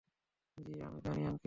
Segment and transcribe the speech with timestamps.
[0.57, 1.37] জি, আমি জানি, আঙ্কেল!